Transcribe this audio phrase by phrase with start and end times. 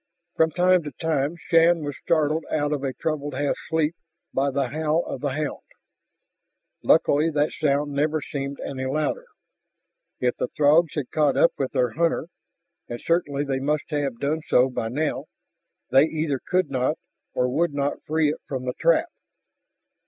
[0.33, 3.95] From time to time Shann was startled out of a troubled half sleep
[4.33, 5.61] by the howl of the hound.
[6.81, 9.27] Luckily that sound never seemed any louder.
[10.19, 12.29] If the Throgs had caught up with their hunter,
[12.89, 15.25] and certainly they must have done so by now,
[15.91, 16.97] they either could not,
[17.35, 19.09] or would not free it from the trap.